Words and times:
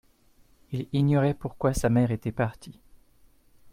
Il 0.71 0.87
ignorait 0.93 1.35
pourquoi 1.35 1.75
sa 1.75 1.87
mère 1.91 2.09
était 2.09 2.31
partie. 2.31 2.79